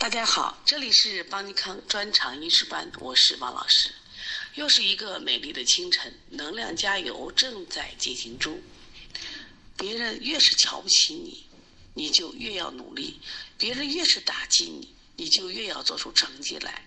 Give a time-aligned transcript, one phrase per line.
[0.00, 3.90] 大家好，这里是邦尼康专场医师班，我是王老师。
[4.54, 8.58] 又是一个美丽的清晨，能量加油正在进行中。
[9.76, 11.44] 别人越是瞧不起你，
[11.92, 13.20] 你就越要努力；
[13.58, 16.82] 别人越是打击你，你就越要做出成绩来。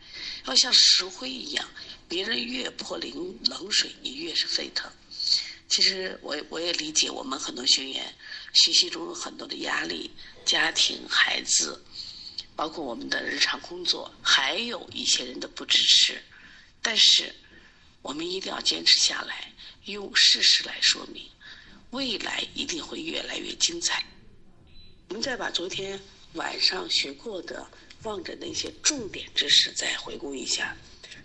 [0.47, 1.69] 要像石灰一样，
[2.09, 4.91] 别人越泼冷冷水，你越是沸腾。
[5.69, 8.11] 其实我我也理解，我们很多学员
[8.53, 10.09] 学习中有很多的压力，
[10.43, 11.79] 家庭、孩子。
[12.55, 16.21] 包括我们的日常工作，还有一些人的不支持，
[16.81, 17.33] 但是
[18.03, 19.51] 我们一定要坚持下来，
[19.85, 21.27] 用事实来说明，
[21.89, 24.05] 未来一定会越来越精彩。
[25.09, 25.99] 我们再把昨天
[26.33, 27.67] 晚上学过的
[28.03, 30.77] 望诊的一些重点知识再回顾一下。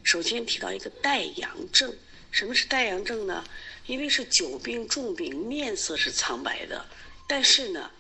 [0.03, 1.95] 首先提到一个带阳症，
[2.31, 3.45] 什么是带阳症呢？
[3.87, 6.89] 因为是久病重病，面色是苍白的，
[7.29, 7.91] 但是呢。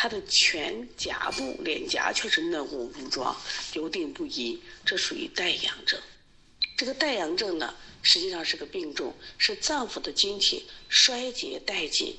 [0.00, 3.36] 他的全颊部、脸颊却是嫩红如妆、
[3.72, 6.00] 油定不移，这属于带阳症。
[6.76, 7.74] 这个带阳症呢，
[8.04, 12.16] 实际上是个病重，是脏腑的精气衰竭殆尽，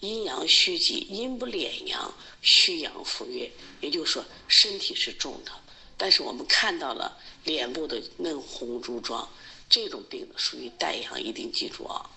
[0.00, 3.48] 阴阳虚极，阴不敛阳，虚阳浮越。
[3.80, 5.52] 也就是说，身体是重的，
[5.96, 9.28] 但是我们看到了脸部的嫩红如妆，
[9.70, 12.10] 这种病属于带阳，一定记住啊。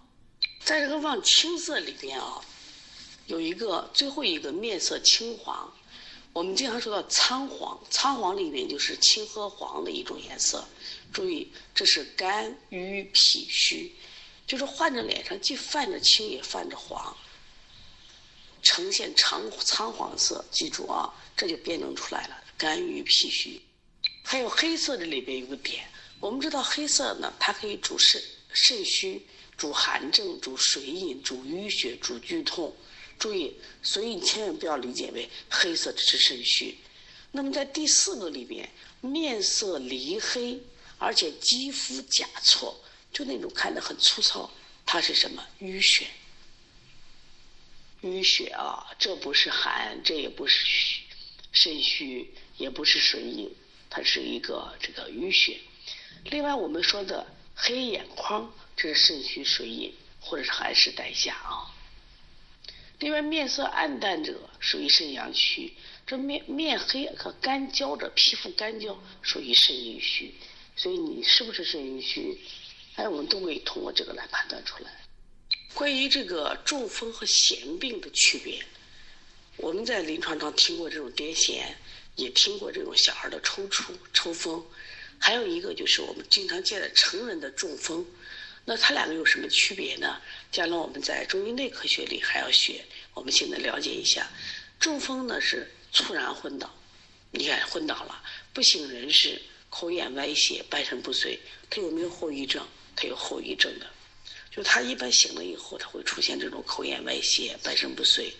[0.63, 2.43] 在这个望青色里边啊。
[3.29, 5.71] 有一个最后一个面色青黄，
[6.33, 10.67] 我们经常说到苍黄，苍黄里面就是青和黄的一种颜色。
[11.13, 13.93] 注意，这是肝郁脾虚，
[14.47, 17.15] 就是患者脸上既泛着青也泛着黄，
[18.63, 20.43] 呈现苍苍黄色。
[20.49, 23.61] 记住啊，这就辨证出来了，肝郁脾虚。
[24.23, 25.87] 还有黑色的里边有个点，
[26.19, 28.19] 我们知道黑色呢，它可以主肾
[28.53, 29.23] 肾虚，
[29.55, 32.75] 主寒症，主水饮，主淤血，主剧痛。
[33.19, 33.53] 注意，
[33.83, 36.77] 所以你千万不要理解为黑色的是肾虚。
[37.31, 38.67] 那么在第四个里边，
[39.01, 40.59] 面色黧黑，
[40.97, 42.79] 而且肌肤甲错，
[43.13, 44.49] 就那种看着很粗糙，
[44.85, 45.45] 它是什么？
[45.61, 46.07] 淤血。
[48.01, 51.01] 淤血啊，这不是寒，这也不是虚，
[51.51, 53.53] 肾虚，也不是水饮，
[53.89, 55.59] 它是一个这个淤血。
[56.23, 61.75] 另外我们说的黑眼眶，这是肾虚水饮，或者是寒湿带下啊。
[62.99, 65.71] 另外，面色暗淡者属于肾阳虚；
[66.05, 70.33] 这面面黑和干焦者，皮肤干焦属于肾阴虚。
[70.75, 72.37] 所以你是不是肾阴虚？
[72.95, 74.91] 哎，我们都可以通过这个来判断出来。
[75.73, 78.61] 关于这个中风和痫病的区别，
[79.55, 81.63] 我们在临床上听过这种癫痫，
[82.15, 84.65] 也听过这种小孩的抽搐、抽风，
[85.19, 88.05] 还有一个就是我们经常见的成人的中风。
[88.65, 90.21] 那它两个有什么区别呢？
[90.51, 92.83] 将来我们在中医内科学里还要学。
[93.13, 94.29] 我们现在了解一下，
[94.79, 96.73] 中风呢是猝然昏倒，
[97.31, 98.21] 你看昏倒了，
[98.53, 101.39] 不省人事，口眼歪斜，半身不遂。
[101.69, 102.65] 他有没有后遗症？
[102.95, 103.87] 他有后遗症的，
[104.51, 108.33] 就他一般醒了以后，他会出现这种口眼歪斜、半身不遂。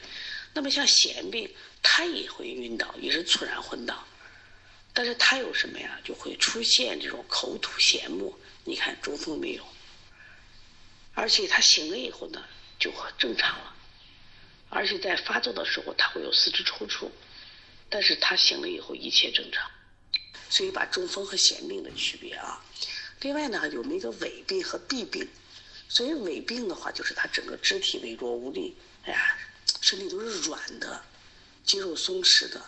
[0.53, 1.50] 那么像痫病，
[1.81, 4.06] 他也会晕倒，也是猝然昏倒，
[4.94, 6.00] 但是他有什么呀？
[6.03, 8.38] 就会出现这种口吐涎沫。
[8.66, 9.63] 你看中风没有？
[11.19, 12.41] 而且他醒了以后呢，
[12.80, 13.75] 就正常了。
[14.69, 17.09] 而且在发作的时候，他会有四肢抽搐，
[17.90, 19.69] 但是他醒了以后一切正常。
[20.50, 22.63] 所以把中风和痫病的区别啊。
[23.19, 25.28] 另外呢，有那个痿病和痹病。
[25.90, 29.38] 所以痿病的话，就是他整个肢体痿弱无力，哎呀，
[29.81, 31.03] 身体都是软的，
[31.66, 32.63] 肌肉松弛的。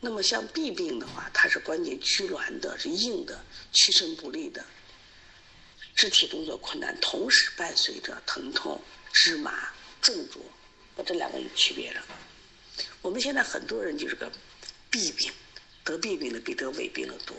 [0.00, 3.42] 那么像痹病的话，它是关节拘挛的，是硬的，
[3.72, 4.62] 屈伸不利的。
[6.00, 8.80] 肢体动作困难，同时伴随着疼痛、
[9.12, 9.68] 肢麻、
[10.00, 10.40] 重浊，
[10.96, 12.02] 那这两个有区别了。
[13.02, 14.32] 我们现在很多人就是个
[14.90, 15.30] 痹病，
[15.84, 17.36] 得痹病的比得痿病的多。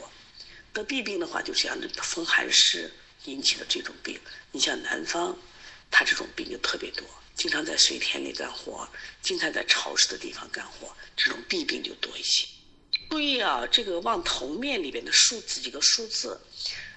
[0.73, 2.93] 得痹病的话，就像这风寒湿
[3.25, 4.21] 引起的这种病。
[4.51, 5.35] 你像南方，
[5.89, 8.87] 他这种病就特别多，经常在水田里干活，
[9.23, 12.45] 经常在潮湿的地方干活，这种痹病就多一些。
[13.11, 16.39] 注意啊，这个望头面里边的数字几个数字。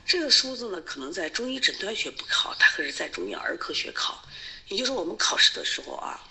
[0.06, 4.24] 这个数字呢，可能在中医诊断学不考，它可是在中医儿科学考。
[4.68, 6.22] 也就是我们考试的时候啊，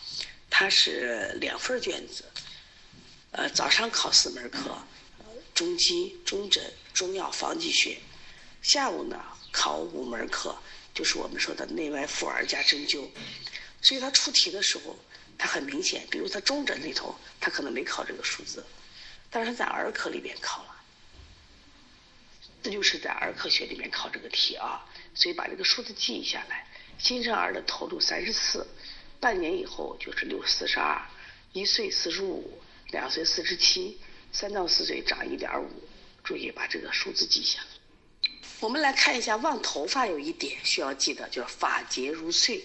[0.50, 2.24] 它是两份卷子，
[3.32, 4.78] 呃，早上考四门课，
[5.54, 6.64] 中基、中诊、
[6.94, 7.98] 中药、方剂学；
[8.62, 9.22] 下午呢
[9.52, 10.58] 考五门课，
[10.94, 13.10] 就是我们说的内外妇儿加针灸。
[13.82, 14.98] 所以他出题的时候，
[15.38, 18.66] 他很明显，比如他中诊里头，他可能没考这个数字，
[19.34, 20.70] 但是在儿科里边考了。
[22.62, 26.66] 这就是在儿科学里面考这个题啊，所以把这个数字记下来。
[27.00, 28.66] 新生儿的头颅三十四，
[29.20, 31.02] 半年以后就是六四十二，
[31.52, 34.00] 一岁四十五，两岁四十七，
[34.32, 35.70] 三到四岁长一点五，
[36.24, 38.30] 注意把这个数字记下来。
[38.60, 42.64] 我们来看一下望头发有一点需要记得，就是发结如碎。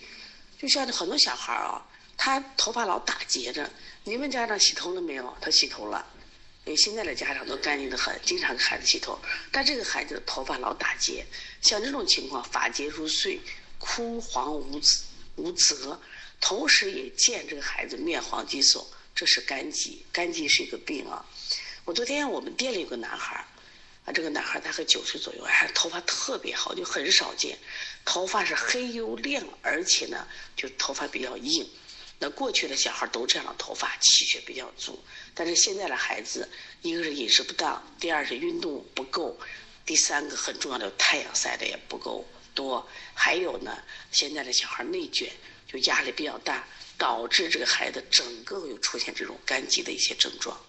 [0.59, 1.85] 就像很多小孩啊，
[2.17, 3.69] 他头发老打结着。
[4.05, 5.37] 你问家长洗头了没有？
[5.41, 6.07] 他洗头了。
[6.69, 9.19] 因为现在的家长都干净的很，经常给孩子洗头。
[9.51, 11.25] 但这个孩子的头发老打结，
[11.63, 13.41] 像这种情况，发结如碎，
[13.79, 14.79] 枯黄无
[15.37, 15.99] 无泽，
[16.43, 18.87] 同时也见这个孩子面黄肌瘦。
[19.15, 21.25] 这是肝疾，肝疾是一个病啊。
[21.87, 23.43] 我昨天我们店里有个男孩
[24.05, 27.59] 啊，这个男孩大概九岁左右，还头发特别好，就很少见。
[28.05, 31.67] 头发是黑又亮，而且呢，就头发比较硬。
[32.19, 34.99] 那过去的小孩都这样的头发，气血比较足。
[35.35, 36.49] 但是现在的孩子，
[36.83, 39.39] 一个是饮食不当，第二是运动不够，
[39.87, 45.31] 第三个很重要的太阳晒的也不够多，还有呢，现在的小孩内卷，
[45.67, 46.67] 就压力比较大。
[46.99, 50.61] 导致这个孩子整个又出现这种肝疾的一些症状。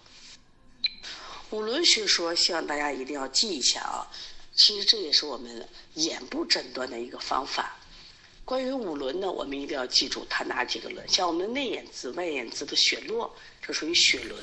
[1.50, 4.06] 五轮学说，希望大家一定要记一下啊！
[4.54, 7.79] 其实这也是我们眼部诊断的一个方法。
[8.50, 11.08] 关于五轮呢，我们一定要记住它哪几个轮？
[11.08, 13.32] 像我们内眼眦、外眼眦的血络，
[13.62, 14.42] 这属于血轮；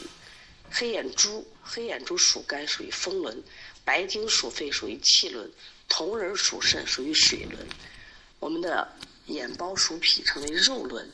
[0.71, 3.35] 黑眼珠，黑眼珠属肝，属于风轮；
[3.83, 5.45] 白睛属肺，属于气轮；
[5.89, 7.59] 瞳仁属肾，属于水轮；
[8.39, 8.87] 我们的
[9.25, 11.11] 眼包属脾，称为肉轮。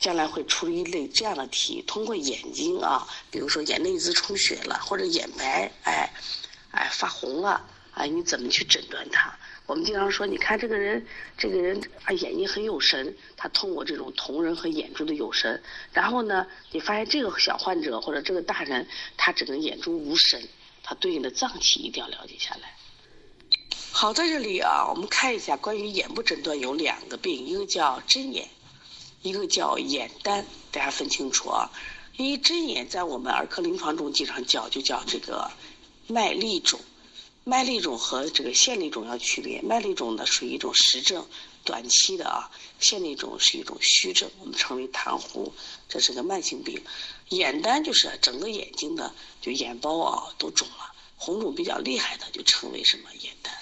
[0.00, 6.12] 将来会出一类这样的题，通过眼睛啊，比如说眼内眦充血了，或者眼白哎
[6.72, 9.38] 哎发红了，哎你怎么去诊断它？
[9.70, 11.06] 我们经常说，你看这个人，
[11.38, 15.62] 这个人啊眼睛很有神，他通过这种瞳仁和眼珠的有神，
[15.92, 20.42] 然后呢，你发现这个小患者或者这个大人，他整个眼珠无神，
[20.82, 22.74] 他对应的脏器一定要了解下来。
[23.92, 28.48] 好，在这里啊，我们看一下关于眼部诊断有两个病，一个叫针眼。
[29.22, 31.70] 一个叫眼单，大家分清楚啊。
[32.16, 35.48] 因为针眼在我们儿科临床中经常叫，就叫这个
[36.08, 36.80] 麦粒肿。
[37.50, 41.26] 麦粒肿和这个线粒肿要区别，麦粒肿呢属于一种实症，
[41.64, 42.48] 短期的啊；
[42.78, 45.52] 线粒肿是一种虚症，我们称为痰糊，
[45.88, 46.80] 这是个慢性病。
[47.30, 53.52] 眼单就是整个眼睛的就眼包啊都肿了，红肿比较厉害的就称为什么眼单。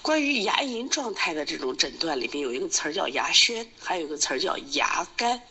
[0.00, 5.42] 关于牙龈状态的这种诊断里边有一个词儿叫牙宣，还有一个词儿叫牙干，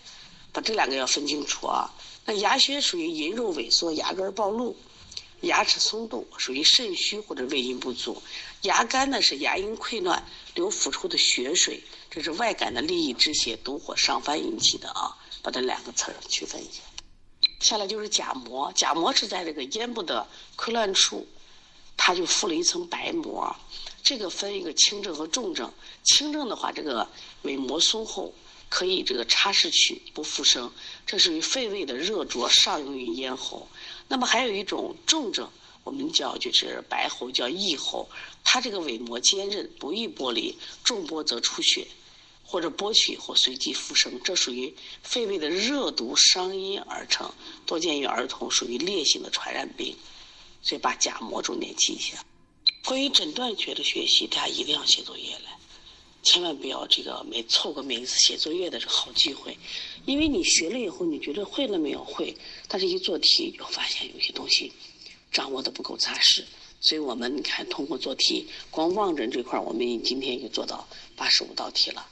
[0.51, 1.93] 把这两个要分清楚啊。
[2.25, 4.75] 那牙宣属于龈肉萎缩、牙根暴露、
[5.43, 8.21] 牙齿松动，属于肾虚或者胃阴不足；
[8.63, 10.25] 牙干呢是牙龈溃乱、
[10.55, 15.15] 流腐出的血水，这是外感的痢液止血、毒火伤烦引起的啊。
[15.41, 16.81] 把这两个词儿区分一下。
[17.59, 20.25] 下来就是假膜，假膜是在这个咽部的
[20.55, 21.27] 溃烂处，
[21.97, 23.53] 它就附了一层白膜。
[24.01, 25.69] 这个分一个轻症和重症，
[26.03, 27.07] 轻症的话，这个
[27.41, 28.33] 尾膜松厚，
[28.69, 30.71] 可以这个插拭去不复生，
[31.05, 33.67] 这属于肺胃的热灼，上用于咽喉。
[34.07, 35.49] 那么还有一种重症，
[35.83, 38.09] 我们叫就是白喉，叫异喉，
[38.43, 41.87] 它这个尾膜坚韧，不易剥离，重剥则出血，
[42.43, 47.33] 或者剥去以后随即复生，这属于肺胃的热毒伤阴而成，
[47.65, 49.95] 多见于儿童，属于烈性的传染病，
[50.61, 52.23] 所以把假膜重点记一下。
[52.85, 55.57] 关于诊断学的学习，大家一定要写作业来，
[56.23, 59.57] 千万不要这个没错过每一次写作业的这个好机会，
[60.05, 62.03] 因为你学了以后，你觉得会了没有？
[62.03, 62.35] 会，
[62.67, 64.71] 但是一做题又发现有些东西
[65.31, 66.45] 掌握的不够扎实，
[66.79, 72.07] 所以我们你看通过做题，光望诊这块儿，我们今天就做到八十五道题了，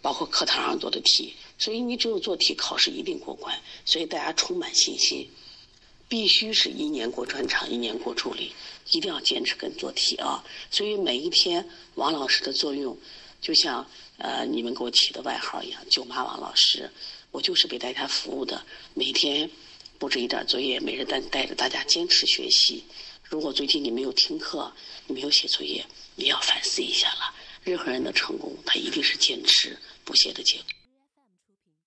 [0.00, 5.28] 包括课堂上做的题，所以你只有做题，考试一定过关，所以大家充满信心。
[6.08, 8.52] 必须是一年过专场，一年过助理，
[8.90, 10.44] 一定要坚持跟做题啊！
[10.68, 11.64] 所以每一天，
[11.94, 12.98] 王老师的作用，
[13.40, 13.84] 就像
[14.18, 16.90] 呃你们给我起的外号一样，“舅妈王老师”，
[17.32, 18.64] 我就是为大家服务的。
[18.94, 19.50] 每天
[19.98, 22.84] 布置一点作业，每日带带着大家坚持学习。
[23.22, 24.72] 如果最近你没有听课，
[25.06, 25.84] 你没有写作业，
[26.16, 27.34] 你要反思一下了。
[27.62, 30.64] 任何人的成功，他一定是坚持不懈的结果。